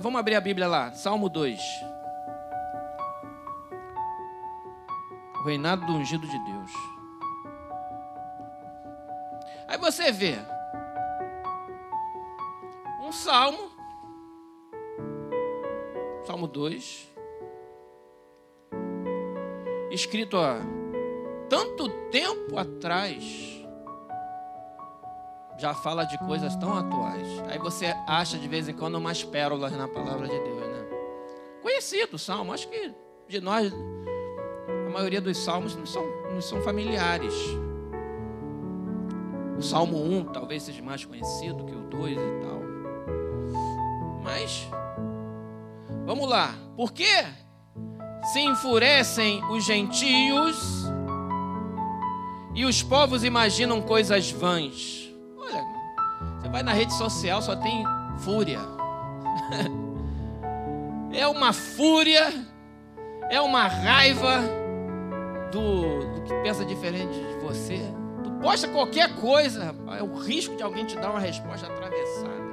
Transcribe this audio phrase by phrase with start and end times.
[0.00, 1.60] Vamos abrir a Bíblia lá, Salmo 2.
[5.40, 6.72] O reinado do ungido de Deus.
[9.66, 10.36] Aí você vê
[13.02, 13.72] um salmo,
[16.24, 17.12] Salmo 2,
[19.90, 20.60] escrito há
[21.48, 23.57] tanto tempo atrás
[25.58, 27.26] já fala de coisas tão atuais.
[27.48, 30.86] Aí você acha de vez em quando umas pérolas na palavra de Deus, né?
[31.62, 32.94] Conhecido o salmo, acho que
[33.28, 33.72] de nós,
[34.86, 37.34] a maioria dos salmos não são, não são familiares.
[39.58, 42.62] O Salmo 1 talvez seja mais conhecido que o 2 e tal.
[44.22, 44.68] Mas,
[46.06, 46.54] vamos lá.
[46.76, 47.24] Por que
[48.32, 50.84] se enfurecem os gentios
[52.54, 55.07] e os povos imaginam coisas vãs?
[56.48, 57.84] Você vai na rede social, só tem
[58.20, 58.60] fúria.
[61.12, 62.32] é uma fúria,
[63.28, 64.40] é uma raiva
[65.52, 67.78] do, do que pensa diferente de você.
[68.24, 72.48] Tu posta qualquer coisa, é o risco de alguém te dar uma resposta atravessada.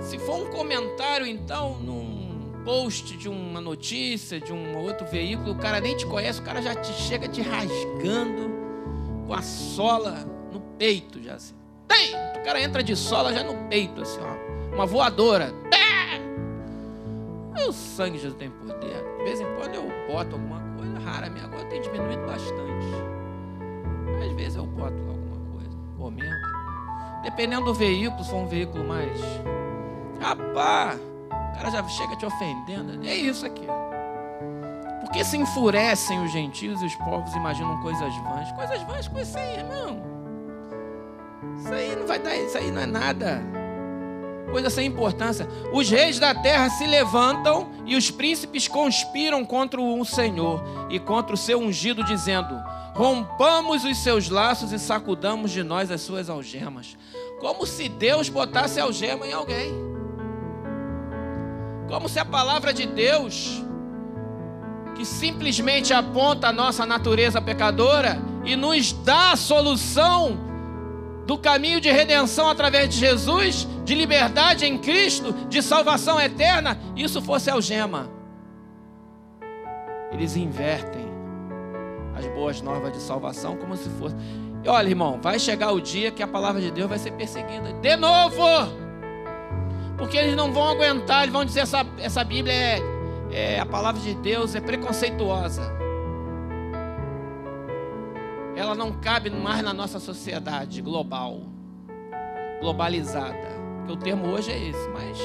[0.00, 5.58] Se for um comentário, então, num post de uma notícia, de um outro veículo, o
[5.58, 8.50] cara nem te conhece, o cara já te chega te rasgando
[9.26, 11.57] com a sola no peito, já assim.
[11.88, 12.14] Tem!
[12.36, 14.74] O cara entra de sola já no peito, assim, ó.
[14.74, 15.52] Uma voadora.
[17.66, 19.04] O sangue Jesus tem poder.
[19.18, 21.28] De vez em quando eu boto alguma coisa rara.
[21.28, 22.86] Minha agora tem diminuído bastante.
[24.24, 25.76] Às vezes eu boto alguma coisa.
[25.98, 26.48] Comento.
[27.22, 29.20] Dependendo do veículo, se for um veículo mais.
[30.20, 33.06] Rapaz, o cara já chega te ofendendo.
[33.06, 33.66] É isso aqui.
[35.00, 38.52] Por que se enfurecem os gentios e os povos imaginam coisas vãs?
[38.52, 40.07] Coisas vãs com isso aí, irmão.
[41.58, 43.42] Isso aí não vai dar, isso aí não é nada.
[44.50, 45.46] Coisa sem importância.
[45.72, 51.34] Os reis da terra se levantam e os príncipes conspiram contra o Senhor e contra
[51.34, 52.54] o seu ungido, dizendo:
[52.94, 56.96] Rompamos os seus laços e sacudamos de nós as suas algemas.
[57.40, 59.72] Como se Deus botasse algema em alguém.
[61.88, 63.62] Como se a palavra de Deus,
[64.94, 70.47] que simplesmente aponta a nossa natureza pecadora e nos dá a solução
[71.28, 77.20] do caminho de redenção através de Jesus, de liberdade em Cristo, de salvação eterna, isso
[77.20, 78.10] fosse algema.
[80.10, 81.06] Eles invertem
[82.16, 84.16] as boas novas de salvação como se fosse.
[84.64, 87.74] E olha, irmão, vai chegar o dia que a palavra de Deus vai ser perseguida
[87.74, 88.42] de novo.
[89.98, 92.80] Porque eles não vão aguentar, eles vão dizer essa, essa Bíblia é,
[93.32, 95.87] é a palavra de Deus é preconceituosa
[98.58, 101.42] ela não cabe mais na nossa sociedade global,
[102.60, 103.56] globalizada.
[103.78, 105.16] Porque o termo hoje é esse, mas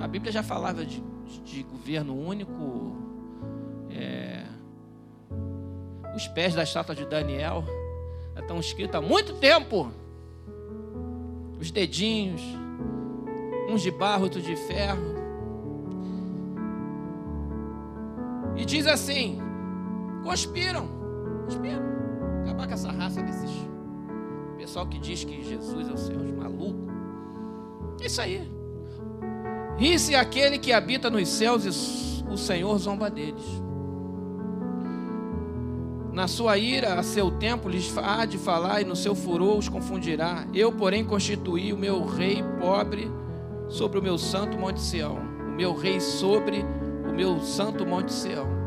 [0.00, 1.04] a Bíblia já falava de,
[1.44, 2.96] de governo único.
[3.90, 4.46] É,
[6.16, 7.62] os pés da estátua de Daniel
[8.38, 9.92] estão escritos há muito tempo.
[11.60, 12.40] Os dedinhos,
[13.68, 15.14] uns de barro, outros de ferro.
[18.56, 19.38] E diz assim:
[20.24, 21.01] conspiram
[21.52, 21.82] Espera.
[22.44, 23.50] Acabar com essa raça desses
[24.62, 26.94] pessoal que diz que Jesus é o Senhor, os malucos.
[28.00, 28.48] É isso aí.
[29.76, 33.42] Ri-se aquele que habita nos céus e o Senhor zomba deles.
[36.12, 39.68] Na sua ira, a seu tempo, lhes há de falar, e no seu furor os
[39.68, 40.46] confundirá.
[40.54, 43.10] Eu, porém, constituí o meu rei pobre
[43.68, 45.16] sobre o meu santo Monte Sião.
[45.16, 46.64] O meu rei sobre
[47.10, 48.61] o meu santo Monte Sião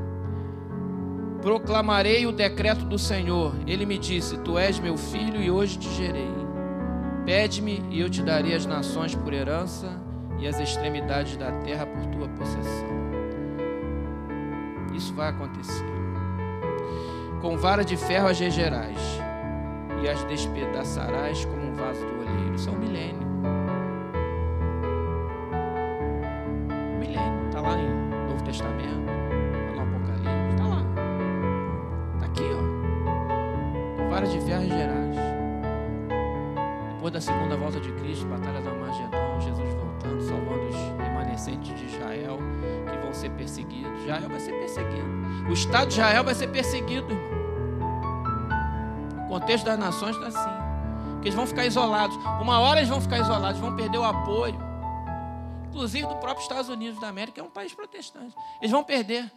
[1.45, 3.53] proclamarei o decreto do Senhor.
[3.67, 6.33] Ele me disse: Tu és meu filho e hoje te gerei.
[7.23, 10.01] Pede-me e eu te darei as nações por herança
[10.39, 12.89] e as extremidades da terra por tua possessão.
[14.95, 15.85] Isso vai acontecer.
[17.41, 18.97] Com vara de ferro as regerás
[20.01, 22.55] e as despedaçarás como um vaso do olheiro.
[22.55, 23.24] Isso é um milênio.
[44.05, 45.16] Israel vai ser perseguido.
[45.49, 47.07] O Estado de Israel vai ser perseguido,
[49.25, 51.19] O contexto das nações está assim.
[51.22, 52.16] Que eles vão ficar isolados.
[52.41, 54.57] Uma hora eles vão ficar isolados, vão perder o apoio.
[55.67, 58.35] Inclusive do próprio Estados Unidos da América, é um país protestante.
[58.61, 59.29] Eles vão perder.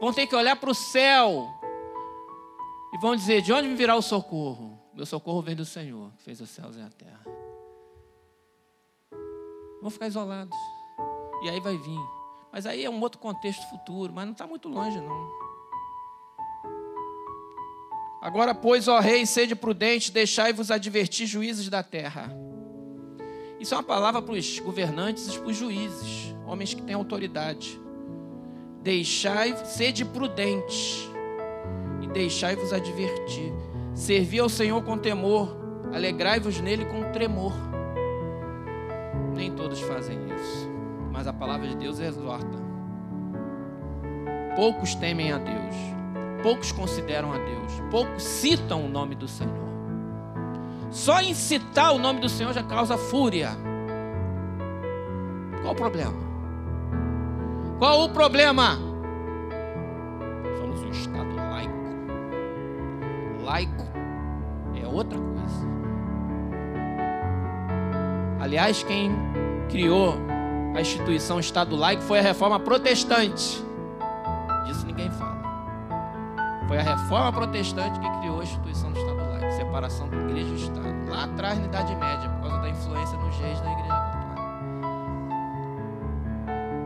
[0.00, 1.48] Vão ter que olhar para o céu
[2.92, 4.78] e vão dizer: De onde me virá o socorro?
[4.92, 7.24] Meu socorro vem do Senhor, que fez os céus e a terra.
[9.80, 10.56] Vão ficar isolados.
[11.42, 12.21] E aí vai vir.
[12.52, 15.42] Mas aí é um outro contexto futuro, mas não está muito longe, não.
[18.20, 22.30] Agora, pois, ó rei, sede prudente, deixai-vos advertir juízes da terra.
[23.58, 27.80] Isso é uma palavra para os governantes e para os juízes, homens que têm autoridade.
[28.82, 31.10] Deixai, sede prudente
[32.00, 33.52] e deixai-vos advertir.
[33.94, 35.56] Servi ao Senhor com temor,
[35.92, 37.52] alegrai-vos nele com tremor.
[39.34, 40.68] Nem todos fazem isso,
[41.12, 42.58] mas a palavra de Deus exorta.
[44.56, 45.74] Poucos temem a Deus,
[46.42, 49.70] poucos consideram a Deus, poucos citam o nome do Senhor.
[50.90, 53.50] Só em citar o nome do Senhor já causa fúria.
[55.62, 56.18] Qual o problema?
[57.78, 58.78] Qual o problema?
[60.58, 61.72] Somos um Estado laico.
[63.42, 63.84] Laico
[64.82, 65.66] é outra coisa.
[68.40, 69.10] Aliás, quem
[69.70, 70.31] criou
[70.74, 73.62] a instituição Estado laico foi a reforma protestante.
[74.64, 75.42] Disso ninguém fala.
[76.66, 80.56] Foi a reforma protestante que criou a instituição do Estado laico, separação da igreja e
[80.56, 81.10] Estado.
[81.10, 84.32] Lá atrás, na Idade Média, por causa da influência nos reis da igreja católica.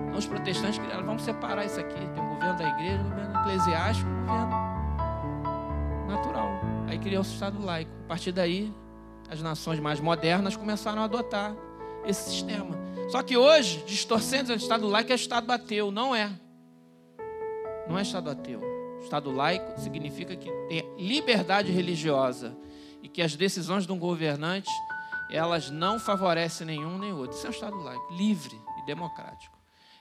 [0.07, 1.95] Então, os protestantes criaram, vamos separar isso aqui.
[1.95, 4.51] Tem o governo da igreja, o governo eclesiástico, o governo
[6.09, 6.49] natural.
[6.89, 7.91] Aí criou o Estado laico.
[8.05, 8.75] A partir daí,
[9.31, 11.55] as nações mais modernas começaram a adotar
[12.05, 12.86] esse sistema.
[13.09, 15.91] Só que hoje, distorcendo o Estado laico é Estado ateu.
[15.91, 16.31] Não é.
[17.89, 18.61] Não é Estado ateu.
[19.03, 22.57] Estado laico significa que tem liberdade religiosa
[23.03, 24.71] e que as decisões de um governante
[25.31, 27.37] elas não favorecem nenhum nem outro.
[27.37, 29.57] Isso é um Estado laico, livre e democrático.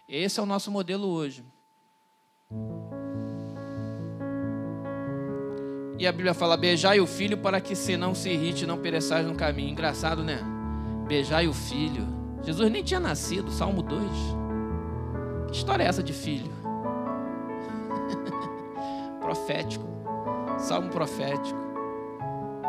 [0.08, 1.44] Esse é o nosso modelo hoje.
[5.98, 9.26] E a Bíblia fala: beijai o filho para que se não se irrite, não pereçais
[9.26, 9.70] no caminho.
[9.70, 10.40] Engraçado, né?
[11.08, 12.15] Beijai o filho.
[12.46, 14.12] Jesus nem tinha nascido, Salmo 2.
[15.48, 16.52] Que história é essa de filho?
[19.20, 19.86] profético,
[20.60, 21.66] salmo profético.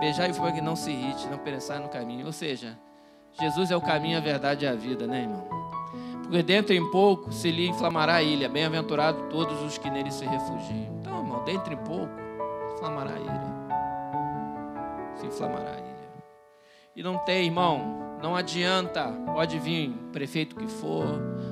[0.00, 2.26] Beijai o fogo que não se irrite, não pereçai no caminho.
[2.26, 2.78] Ou seja,
[3.38, 5.46] Jesus é o caminho, a verdade e a vida, né, irmão?
[6.22, 8.48] Porque dentro em pouco se lhe inflamará a ilha.
[8.48, 10.98] Bem-aventurado todos os que nele se refugiam.
[11.00, 12.12] Então, irmão, dentro em pouco
[12.74, 13.56] inflamará a ilha.
[15.16, 15.96] Se inflamará a ilha.
[16.96, 19.04] E não tem, irmão, não adianta.
[19.24, 21.06] Pode vir prefeito que for,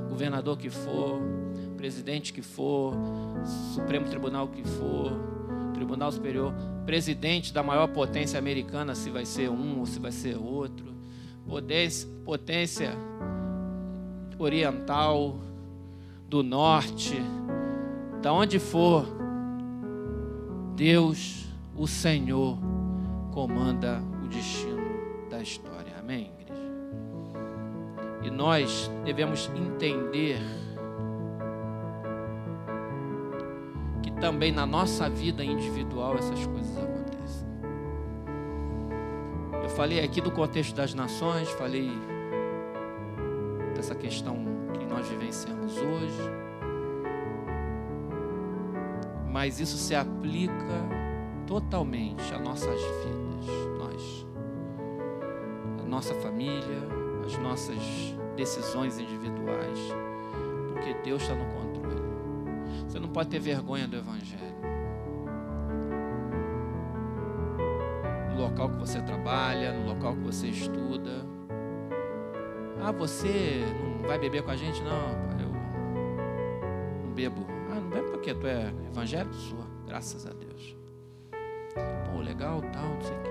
[0.09, 1.21] governador que for,
[1.76, 2.94] presidente que for,
[3.73, 5.12] Supremo Tribunal que for,
[5.73, 6.53] Tribunal Superior,
[6.85, 10.93] presidente da maior potência americana, se vai ser um ou se vai ser outro,
[12.25, 12.91] potência,
[14.37, 15.38] oriental,
[16.29, 17.15] do norte,
[18.20, 19.06] da onde for,
[20.75, 21.47] Deus,
[21.77, 22.59] o Senhor,
[23.32, 25.94] comanda o destino da história.
[26.00, 26.33] Amém?
[28.25, 30.41] E nós devemos entender
[34.25, 37.47] também na nossa vida individual essas coisas acontecem.
[39.62, 41.91] Eu falei aqui do contexto das nações, falei
[43.75, 44.38] dessa questão
[44.73, 46.31] que nós vivenciamos hoje.
[49.31, 50.55] Mas isso se aplica
[51.47, 53.47] totalmente às nossas vidas,
[53.79, 54.27] nós,
[55.82, 56.88] a nossa família,
[57.27, 59.78] as nossas decisões individuais,
[60.72, 62.03] porque Deus está no controle.
[62.86, 64.43] Você não pode ter vergonha do Evangelho.
[68.31, 71.24] No local que você trabalha, no local que você estuda.
[72.82, 74.82] Ah, você não vai beber com a gente?
[74.82, 75.08] Não,
[75.41, 75.48] eu
[77.05, 77.46] não bebo.
[77.70, 79.34] Ah, não bebo porque tu é evangélico?
[79.34, 80.76] Sua, graças a Deus.
[82.12, 83.31] Pô, legal, tal, não sei o quê.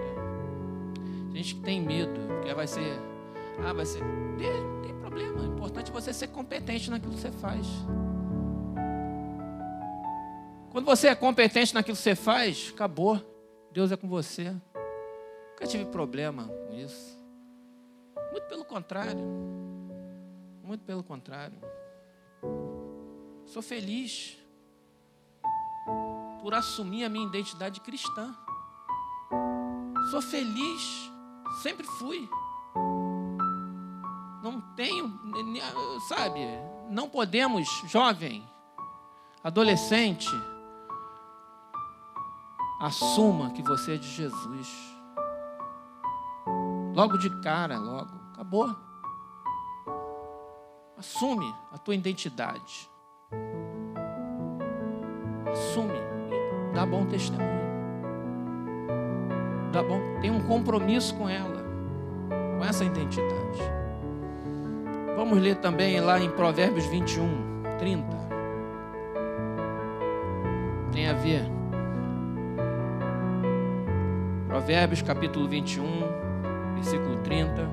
[1.34, 3.13] Gente que tem medo, porque vai ser.
[3.60, 4.04] Ah, vai ser.
[4.38, 5.42] Tem, tem problema.
[5.42, 7.68] O importante é você ser competente naquilo que você faz.
[10.72, 13.22] Quando você é competente naquilo que você faz, acabou.
[13.72, 14.52] Deus é com você.
[15.52, 17.18] Nunca tive problema com isso.
[18.32, 19.24] Muito pelo contrário.
[20.64, 21.58] Muito pelo contrário.
[23.46, 24.38] Sou feliz
[26.42, 28.36] por assumir a minha identidade cristã.
[30.10, 31.12] Sou feliz,
[31.62, 32.28] sempre fui.
[34.76, 35.20] Tenho,
[36.08, 36.40] sabe,
[36.90, 38.44] não podemos, jovem,
[39.44, 40.30] adolescente,
[42.84, 44.94] Assuma que você é de Jesus.
[46.94, 48.12] Logo de cara, logo.
[48.34, 48.76] Acabou.
[50.98, 52.92] Assume a tua identidade.
[55.50, 57.64] Assume e dá bom testemunho.
[59.72, 61.64] Dá bom, tem um compromisso com ela,
[62.58, 63.62] com essa identidade.
[65.16, 68.06] Vamos ler também lá em Provérbios 21, 30.
[70.92, 71.44] Tem a ver.
[74.48, 75.84] Provérbios capítulo 21,
[76.76, 77.70] versículo 30.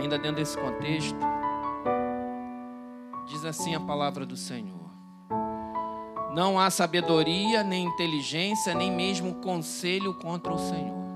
[0.00, 1.18] Ainda dentro desse contexto.
[3.28, 4.90] Diz assim a palavra do Senhor:
[6.34, 11.06] Não há sabedoria, nem inteligência, nem mesmo conselho contra o Senhor.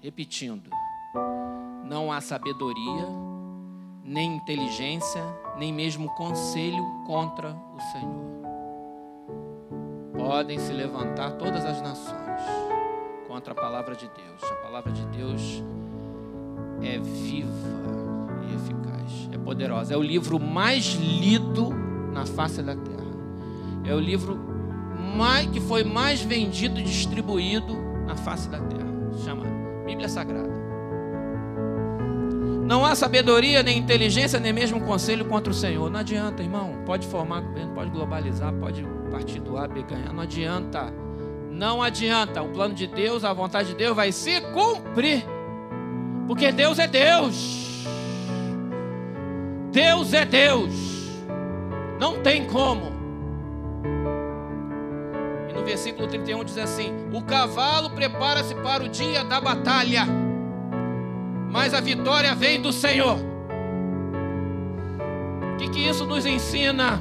[0.00, 0.70] Repetindo:
[1.84, 3.06] Não há sabedoria,
[4.04, 5.22] nem inteligência,
[5.58, 8.32] nem mesmo conselho contra o Senhor.
[10.16, 12.40] Podem se levantar todas as nações
[13.26, 14.42] contra a palavra de Deus.
[14.42, 15.62] A palavra de Deus
[16.82, 17.50] é viva
[18.48, 19.94] e eficaz, é poderosa.
[19.94, 21.70] É o livro mais lido
[22.12, 23.02] na face da terra.
[23.84, 24.38] É o livro
[25.16, 27.74] mais, que foi mais vendido e distribuído
[28.06, 28.92] na face da terra.
[29.24, 29.44] Chama
[29.84, 30.71] Bíblia Sagrada.
[32.72, 35.90] Não há sabedoria, nem inteligência, nem mesmo conselho contra o Senhor.
[35.90, 36.82] Não adianta, irmão.
[36.86, 40.10] Pode formar governo, pode globalizar, pode partir do A, B, ganhar.
[40.10, 40.90] Não adianta.
[41.50, 42.40] Não adianta.
[42.40, 45.22] O plano de Deus, a vontade de Deus vai se cumprir.
[46.26, 47.84] Porque Deus é Deus.
[49.70, 50.72] Deus é Deus.
[52.00, 52.90] Não tem como.
[55.50, 60.06] E no versículo 31 diz assim: O cavalo prepara-se para o dia da batalha,
[61.52, 63.18] mas a vitória vem do Senhor.
[65.52, 67.00] O que, que isso nos ensina?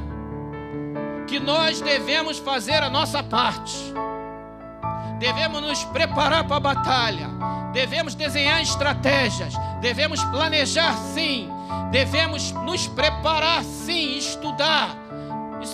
[1.25, 3.73] Que nós devemos fazer a nossa parte,
[5.17, 7.29] devemos nos preparar para a batalha,
[7.71, 11.49] devemos desenhar estratégias, devemos planejar sim,
[11.89, 14.97] devemos nos preparar sim, estudar,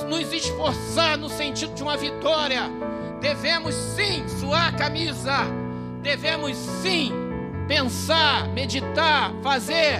[0.08, 2.70] nos esforçar no sentido de uma vitória.
[3.20, 5.40] Devemos sim suar a camisa,
[6.04, 7.27] devemos sim
[7.68, 10.00] pensar, meditar, fazer,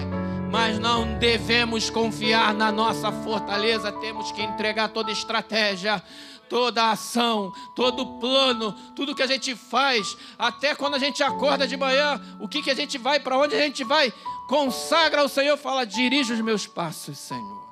[0.50, 6.02] mas não devemos confiar na nossa fortaleza, temos que entregar toda estratégia,
[6.48, 11.76] toda ação, todo plano, tudo que a gente faz, até quando a gente acorda de
[11.76, 14.12] manhã, o que, que a gente vai, para onde a gente vai,
[14.48, 17.68] consagra ao Senhor, fala: dirige os meus passos, Senhor,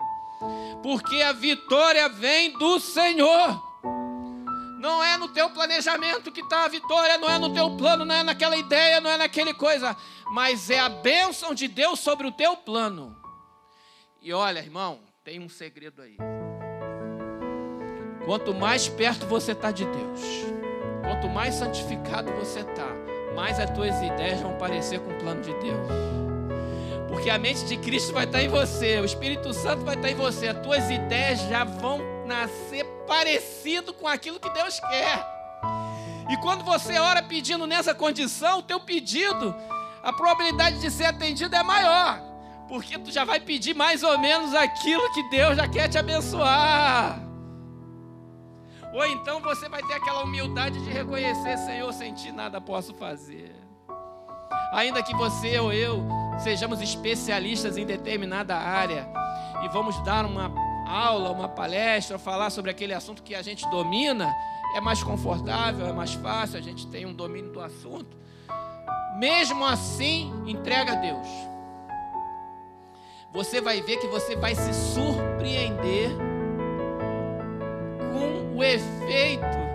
[0.83, 3.66] porque a vitória vem do Senhor.
[4.87, 8.15] Não é no teu planejamento que está a vitória, não é no teu plano, não
[8.15, 9.97] é naquela ideia, não é naquele coisa,
[10.31, 13.17] mas é a bênção de Deus sobre o teu plano.
[14.23, 16.17] E olha, irmão, tem um segredo aí.
[18.25, 20.21] Quanto mais perto você está de Deus,
[21.03, 22.87] quanto mais santificado você está,
[23.35, 25.89] mais as tuas ideias vão parecer com o plano de Deus.
[27.09, 30.15] Porque a mente de Cristo vai estar em você, o Espírito Santo vai estar em
[30.15, 35.27] você, as tuas ideias já vão nascer parecido com aquilo que Deus quer.
[36.29, 39.55] E quando você ora pedindo nessa condição, o teu pedido,
[40.03, 42.21] a probabilidade de ser atendido é maior,
[42.69, 47.21] porque tu já vai pedir mais ou menos aquilo que Deus já quer te abençoar.
[48.93, 53.55] Ou então você vai ter aquela humildade de reconhecer, Senhor, sem ti nada posso fazer.
[54.73, 56.05] Ainda que você ou eu
[56.39, 59.09] sejamos especialistas em determinada área
[59.63, 60.51] e vamos dar uma
[60.87, 64.35] aula, uma palestra, falar sobre aquele assunto que a gente domina,
[64.75, 68.17] é mais confortável, é mais fácil, a gente tem um domínio do assunto.
[69.19, 71.27] Mesmo assim, entrega a Deus.
[73.33, 76.11] Você vai ver que você vai se surpreender
[78.13, 79.67] com o efeito.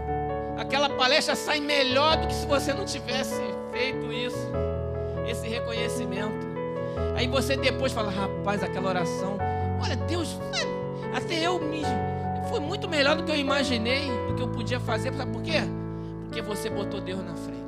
[0.58, 3.42] Aquela palestra sai melhor do que se você não tivesse
[3.72, 4.52] feito isso,
[5.28, 6.52] esse reconhecimento.
[7.16, 9.38] Aí você depois fala, rapaz, aquela oração,
[9.82, 10.38] olha, Deus,
[11.14, 11.82] até eu me.
[12.50, 15.14] Foi muito melhor do que eu imaginei, do que eu podia fazer.
[15.14, 15.62] Sabe por quê?
[16.24, 17.62] Porque você botou Deus na frente.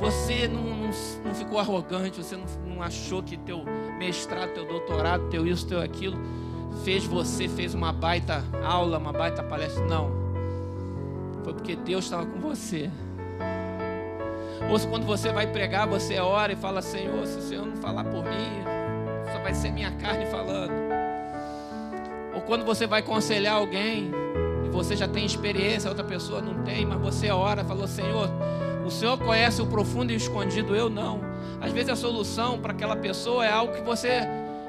[0.00, 0.90] Você não, não,
[1.24, 3.64] não ficou arrogante, você não, não achou que teu
[3.98, 6.18] mestrado, teu doutorado, teu isso, teu aquilo,
[6.84, 9.84] fez você, fez uma baita aula, uma baita palestra.
[9.84, 10.10] Não.
[11.44, 12.90] Foi porque Deus estava com você.
[14.70, 18.04] Ou quando você vai pregar, você ora e fala, Senhor, se o Senhor não falar
[18.04, 18.62] por mim,
[19.32, 20.89] só vai ser minha carne falando.
[22.34, 24.10] Ou quando você vai aconselhar alguém
[24.64, 28.28] e você já tem experiência, a outra pessoa não tem, mas você ora, falou: Senhor,
[28.84, 31.20] o Senhor conhece o profundo e o escondido, eu não.
[31.60, 34.22] Às vezes a solução para aquela pessoa é algo que você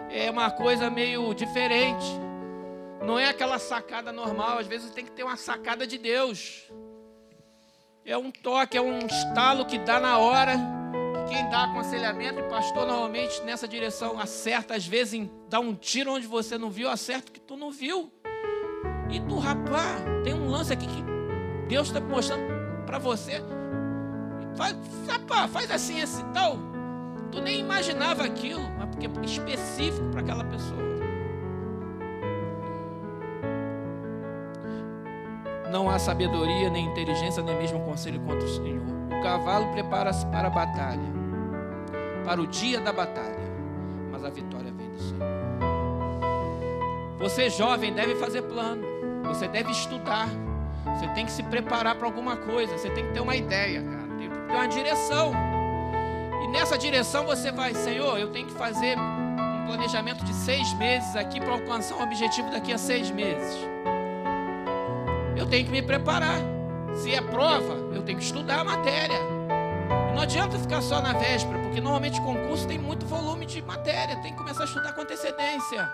[0.09, 2.05] é uma coisa meio diferente.
[3.05, 6.71] Não é aquela sacada normal, às vezes tem que ter uma sacada de Deus.
[8.05, 10.80] É um toque, é um estalo que dá na hora
[11.31, 16.27] quem dá aconselhamento, e pastor normalmente nessa direção acerta, às vezes dá um tiro onde
[16.27, 18.11] você não viu, acerta que tu não viu.
[19.09, 21.03] E tu, rapaz, tem um lance aqui que
[21.69, 22.43] Deus está mostrando
[22.85, 23.41] para você.
[24.57, 24.75] Faz,
[25.07, 26.57] rapaz, faz assim, esse tal.
[27.31, 30.81] Tu nem imaginava aquilo, mas porque é específico para aquela pessoa.
[35.71, 38.83] Não há sabedoria, nem inteligência, nem mesmo conselho contra o Senhor.
[39.17, 41.20] O cavalo prepara-se para a batalha,
[42.25, 43.39] para o dia da batalha,
[44.11, 45.31] mas a vitória vem do Senhor.
[47.19, 48.83] Você, jovem, deve fazer plano,
[49.23, 50.27] você deve estudar,
[50.97, 54.07] você tem que se preparar para alguma coisa, você tem que ter uma ideia, cara,
[54.17, 55.33] tem que ter uma direção.
[56.43, 61.15] E nessa direção você vai, Senhor, eu tenho que fazer um planejamento de seis meses
[61.15, 63.71] aqui para alcançar um objetivo daqui a seis meses
[65.41, 66.39] eu tenho que me preparar.
[66.93, 69.40] Se é prova, eu tenho que estudar a matéria.
[70.13, 74.31] Não adianta ficar só na véspera, porque normalmente concurso tem muito volume de matéria, tem
[74.31, 75.89] que começar a estudar com antecedência.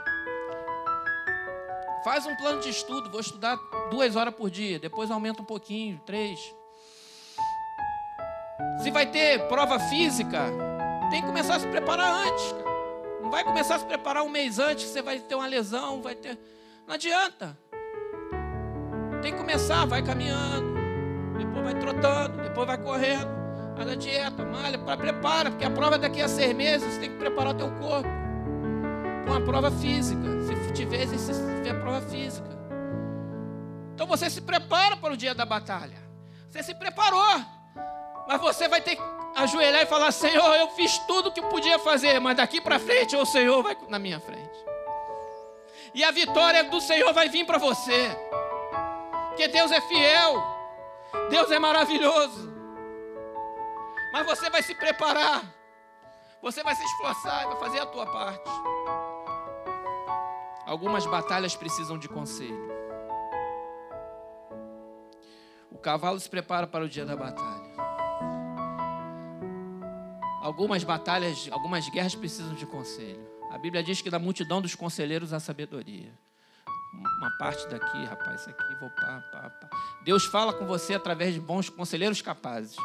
[2.04, 3.58] Faz um plano de estudo, vou estudar
[3.90, 6.40] duas horas por dia, depois aumenta um pouquinho, três.
[8.82, 10.46] Se vai ter prova física,
[11.10, 12.56] tem que começar a se preparar antes.
[13.22, 16.16] Não vai começar a se preparar um mês antes, você vai ter uma lesão, vai
[16.16, 16.38] ter.
[16.88, 17.58] Não adianta.
[19.22, 20.76] Tem que começar, vai caminhando,
[21.38, 23.37] depois vai trotando, depois vai correndo,
[23.78, 27.00] faz a dieta, malha, para prepara, porque a prova é daqui a seis meses, você
[27.00, 28.10] tem que preparar o teu corpo
[29.24, 30.22] para uma prova física.
[30.42, 32.48] Se tiver exercício, tiver prova física.
[33.94, 35.98] Então você se prepara para o dia da batalha.
[36.50, 37.22] Você se preparou,
[38.28, 39.02] mas você vai ter que
[39.36, 43.16] ajoelhar e falar: Senhor, eu fiz tudo o que podia fazer, mas daqui para frente
[43.16, 44.58] o Senhor vai na minha frente.
[45.94, 48.10] E a vitória do Senhor vai vir para você.
[49.30, 50.44] Porque Deus é fiel.
[51.30, 52.57] Deus é maravilhoso.
[54.12, 55.44] Mas você vai se preparar.
[56.42, 58.50] Você vai se esforçar e vai fazer a tua parte.
[60.66, 62.68] Algumas batalhas precisam de conselho.
[65.72, 67.76] O cavalo se prepara para o dia da batalha.
[70.42, 73.28] Algumas batalhas, algumas guerras precisam de conselho.
[73.52, 76.14] A Bíblia diz que da multidão dos conselheiros há sabedoria
[76.94, 79.70] uma parte daqui, rapaz, isso aqui, vou pá, pá, pá.
[80.04, 82.76] Deus fala com você através de bons conselheiros capazes.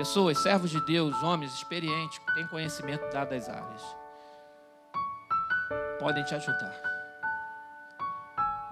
[0.00, 3.82] Pessoas, servos de Deus, homens experientes, que têm conhecimento das áreas.
[5.98, 6.74] Podem te ajudar.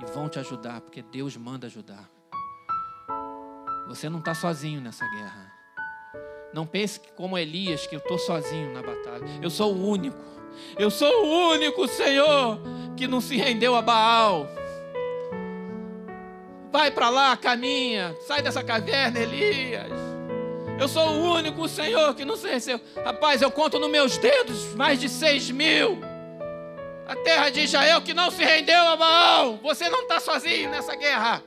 [0.00, 2.08] E vão te ajudar, porque Deus manda ajudar.
[3.88, 5.52] Você não está sozinho nessa guerra.
[6.54, 9.26] Não pense que como Elias, que eu estou sozinho na batalha.
[9.42, 10.16] Eu sou o único.
[10.78, 12.58] Eu sou o único, Senhor,
[12.96, 14.48] que não se rendeu a Baal.
[16.72, 20.07] Vai para lá, caminha, sai dessa caverna, Elias.
[20.78, 22.80] Eu sou o único Senhor que não se rendeu.
[23.04, 25.98] Rapaz, eu conto nos meus dedos mais de seis mil.
[27.06, 29.56] A terra de Israel que não se rendeu a Baal.
[29.62, 31.42] Você não está sozinho nessa guerra.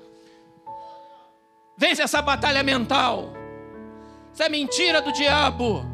[1.78, 3.32] Vence essa batalha mental.
[4.34, 5.86] Isso é mentira do diabo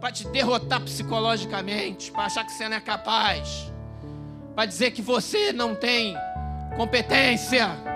[0.00, 3.70] para te derrotar psicologicamente, para achar que você não é capaz,
[4.54, 6.16] para dizer que você não tem
[6.76, 7.91] competência.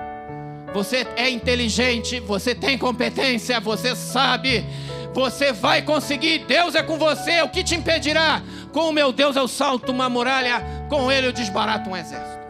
[0.77, 4.63] Você é inteligente, você tem competência, você sabe,
[5.15, 6.41] você vai conseguir.
[6.41, 8.43] Deus é com você, o que te impedirá?
[8.75, 12.45] Com o meu Deus eu salto uma muralha, com ele eu desbarato um exército.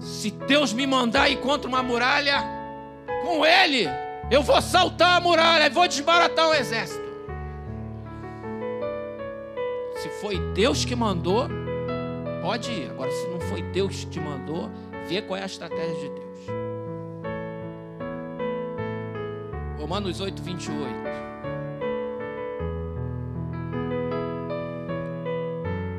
[0.00, 2.42] Se Deus me mandar ir contra uma muralha,
[3.24, 3.88] com ele
[4.28, 7.00] eu vou saltar a muralha e vou desbaratar o exército.
[9.98, 11.48] Se foi Deus que mandou,
[12.42, 12.90] pode ir.
[12.90, 14.68] Agora, se não foi Deus que te mandou,
[15.08, 16.22] vê qual é a estratégia de Deus.
[19.78, 20.92] Romanos 8, 28.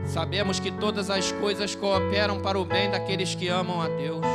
[0.05, 4.25] Sabemos que todas as coisas cooperam para o bem daqueles que amam a Deus,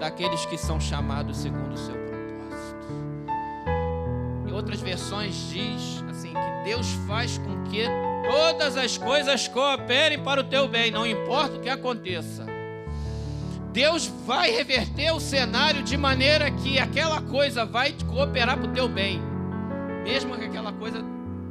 [0.00, 1.98] daqueles que são chamados segundo o seu
[4.58, 7.84] outras versões diz assim que Deus faz com que
[8.28, 12.44] todas as coisas cooperem para o teu bem, não importa o que aconteça.
[13.78, 18.88] Deus vai reverter o cenário de maneira que aquela coisa vai cooperar para o teu
[18.88, 19.22] bem,
[20.02, 20.98] mesmo que aquela coisa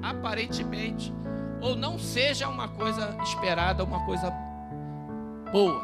[0.03, 1.13] aparentemente
[1.61, 4.29] ou não seja uma coisa esperada, uma coisa
[5.53, 5.81] boa.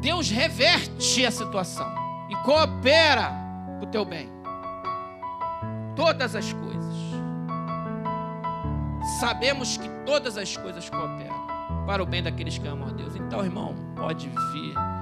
[0.00, 1.94] Deus reverte a situação
[2.30, 3.34] e coopera
[3.78, 4.30] para o teu bem
[5.94, 6.96] todas as coisas.
[9.20, 11.46] Sabemos que todas as coisas cooperam
[11.84, 13.14] para o bem daqueles que amam a Deus.
[13.14, 15.01] Então, irmão, pode vir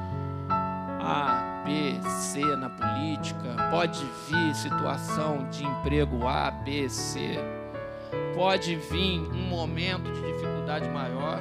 [1.03, 7.39] A, B, C na política, pode vir situação de emprego A, B, C,
[8.35, 11.41] pode vir um momento de dificuldade maior,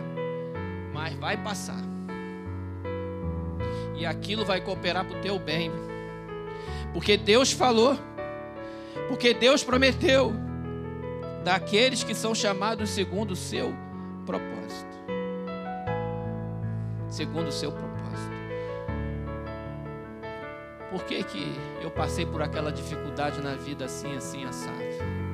[0.93, 1.83] mas vai passar.
[3.95, 5.71] E aquilo vai cooperar para o teu bem.
[6.93, 7.97] Porque Deus falou
[9.07, 10.33] Porque Deus prometeu
[11.43, 13.73] daqueles que são chamados segundo o seu
[14.25, 14.87] propósito.
[17.07, 17.88] Segundo o seu propósito.
[20.89, 24.79] Por que, que eu passei por aquela dificuldade na vida assim, assim, assado?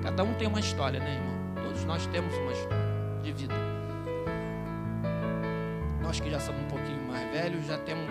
[0.04, 1.64] Cada um tem uma história, né, irmão?
[1.64, 2.86] Todos nós temos uma história
[3.24, 3.56] de vida.
[6.02, 8.06] Nós que já somos um pouquinho mais velhos, já temos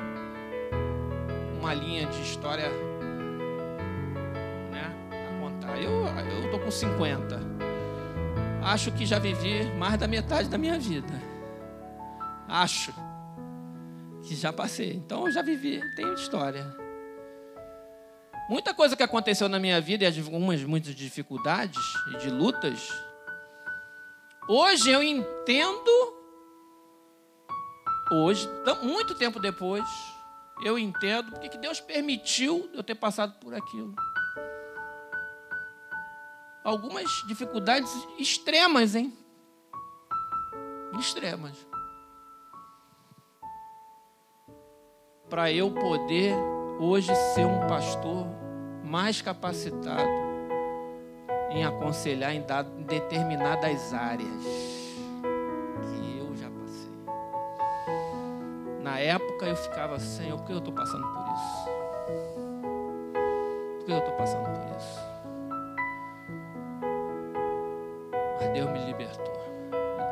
[1.61, 2.68] uma linha de história
[4.70, 5.78] né, a contar.
[5.80, 7.40] Eu, tô com 50.
[8.62, 11.12] Acho que já vivi mais da metade da minha vida.
[12.48, 12.92] Acho
[14.22, 14.94] que já passei.
[14.94, 16.84] Então eu já vivi, tenho história.
[18.48, 22.90] Muita coisa que aconteceu na minha vida e algumas muitas dificuldades e de lutas.
[24.46, 26.14] Hoje eu entendo.
[28.12, 28.46] Hoje,
[28.83, 29.85] muito tempo depois,
[30.62, 33.94] eu entendo porque que Deus permitiu eu ter passado por aquilo.
[36.62, 39.16] Algumas dificuldades extremas, hein?
[40.98, 41.57] Extremas.
[45.30, 46.35] Para eu poder
[46.78, 48.26] hoje ser um pastor
[48.82, 50.24] mais capacitado
[51.50, 52.44] em aconselhar em,
[52.84, 54.44] determinadas áreas
[55.82, 56.92] que eu já passei.
[58.82, 61.64] Na época eu ficava, Senhor, por que eu estou passando por isso?
[63.78, 65.00] Por que eu estou passando por isso?
[68.40, 69.34] Mas Deus me libertou,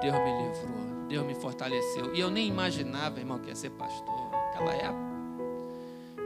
[0.00, 2.14] Deus me livrou, Deus me fortaleceu.
[2.14, 5.01] E eu nem imaginava, irmão, que ia ser pastor naquela época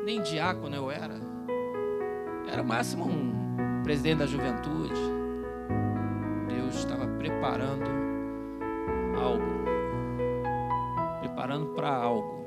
[0.07, 1.21] nem diácono eu era.
[2.49, 4.95] Era o máximo um presidente da juventude.
[6.47, 7.90] Deus estava preparando
[9.21, 9.45] algo.
[11.19, 12.47] Preparando para algo.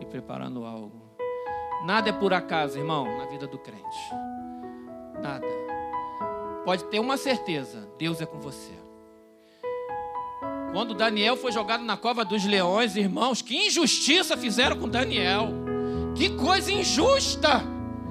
[0.00, 0.98] E preparando algo.
[1.84, 4.14] Nada é por acaso, irmão, na vida do crente.
[5.20, 5.46] Nada.
[6.64, 8.72] Pode ter uma certeza: Deus é com você.
[10.72, 15.67] Quando Daniel foi jogado na cova dos leões, irmãos, que injustiça fizeram com Daniel.
[16.14, 17.62] Que coisa injusta!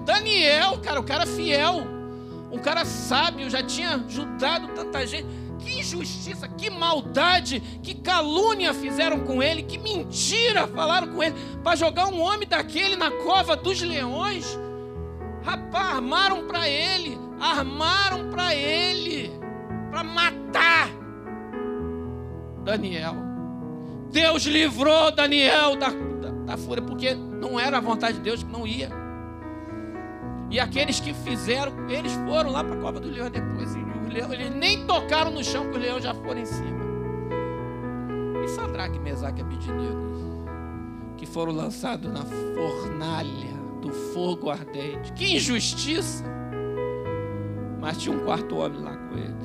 [0.05, 1.85] Daniel, cara, o cara fiel,
[2.49, 5.27] um cara sábio, já tinha ajudado tanta gente.
[5.59, 11.75] Que injustiça, que maldade, que calúnia fizeram com ele, que mentira falaram com ele, para
[11.75, 14.57] jogar um homem daquele na cova dos leões.
[15.43, 19.31] Rapaz, armaram para ele, armaram para ele,
[19.89, 20.89] para matar
[22.63, 23.15] Daniel.
[24.11, 25.89] Deus livrou Daniel da,
[26.47, 28.89] da, fúria, porque não era a vontade de Deus que não ia.
[30.49, 33.75] E aqueles que fizeram, eles foram lá para a cova do leão depois.
[33.75, 33.79] E
[34.09, 36.87] leão, eles nem tocaram no chão, que o leão já foram em cima.
[38.43, 40.45] E Sadraque, Mesaque e Abidinego,
[41.17, 45.11] que foram lançados na fornalha do fogo ardente.
[45.13, 46.23] Que injustiça!
[47.79, 49.35] Mas tinha um quarto homem lá com ele.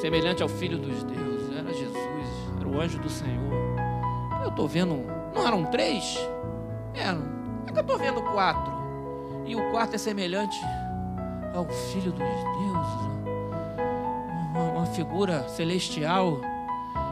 [0.00, 1.56] Semelhante ao Filho dos deuses.
[1.56, 2.28] Era Jesus,
[2.60, 3.52] era o anjo do Senhor.
[4.42, 6.18] Eu estou vendo não eram três?
[6.94, 7.22] Eram.
[7.66, 8.72] É que eu estou vendo quatro.
[9.46, 10.60] E o quarto é semelhante
[11.54, 13.12] ao Filho dos deuses.
[14.54, 16.40] Uma, figura celestial.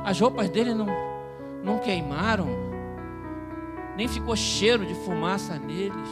[0.05, 0.87] As roupas dele não,
[1.63, 2.49] não queimaram.
[3.97, 6.09] Nem ficou cheiro de fumaça neles.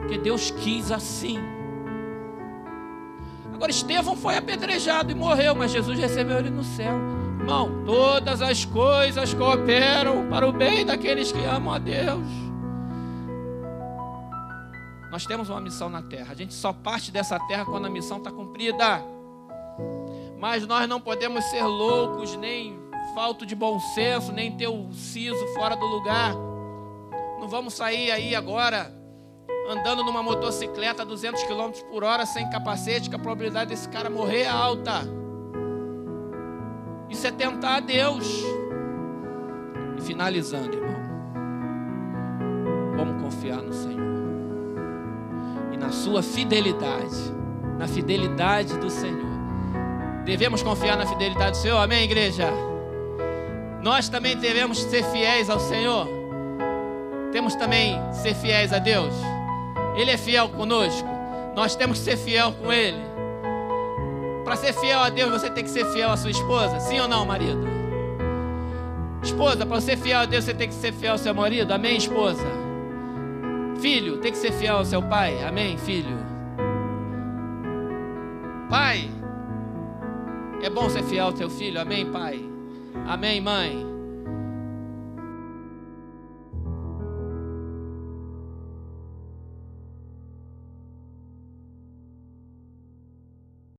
[0.00, 1.38] Porque Deus quis assim.
[3.52, 6.94] Agora, Estevão foi apedrejado e morreu, mas Jesus recebeu ele no céu.
[7.46, 12.26] Irmão, todas as coisas cooperam para o bem daqueles que amam a Deus.
[15.12, 16.32] Nós temos uma missão na terra.
[16.32, 19.00] A gente só parte dessa terra quando a missão está cumprida.
[20.40, 22.76] Mas nós não podemos ser loucos, nem
[23.14, 26.34] falto de bom senso, nem ter o siso fora do lugar.
[27.38, 28.92] Não vamos sair aí agora
[29.70, 34.10] andando numa motocicleta a 200 km por hora sem capacete, que a probabilidade desse cara
[34.10, 35.25] morrer é alta.
[37.08, 38.26] Isso é tentar a Deus.
[39.96, 40.96] E finalizando, irmão.
[42.96, 44.06] Vamos confiar no Senhor.
[45.72, 47.16] E na sua fidelidade.
[47.78, 49.36] Na fidelidade do Senhor.
[50.24, 51.78] Devemos confiar na fidelidade do Senhor.
[51.78, 52.50] Amém, igreja?
[53.82, 56.08] Nós também devemos ser fiéis ao Senhor.
[57.30, 59.14] Temos também ser fiéis a Deus.
[59.94, 61.08] Ele é fiel conosco.
[61.54, 63.15] Nós temos que ser fiel com Ele.
[64.46, 66.78] Para ser fiel a Deus, você tem que ser fiel à sua esposa?
[66.78, 67.66] Sim ou não, marido?
[69.20, 71.72] Esposa, para ser fiel a Deus, você tem que ser fiel ao seu marido?
[71.72, 72.46] Amém, esposa?
[73.80, 75.42] Filho, tem que ser fiel ao seu pai?
[75.42, 76.16] Amém, filho?
[78.70, 79.10] Pai,
[80.62, 81.80] é bom ser fiel ao teu filho?
[81.80, 82.40] Amém, pai?
[83.04, 83.95] Amém, mãe?